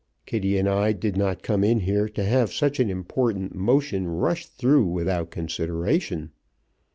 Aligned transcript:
Kitty 0.25 0.57
and 0.57 0.67
I 0.67 0.93
did 0.93 1.15
not 1.15 1.43
come 1.43 1.63
in 1.63 1.81
here 1.81 2.09
to 2.09 2.23
have 2.23 2.51
such 2.51 2.79
an 2.79 2.89
important 2.89 3.53
motion 3.53 4.07
rushed 4.07 4.57
through 4.57 4.85
without 4.87 5.29
consideration. 5.29 6.31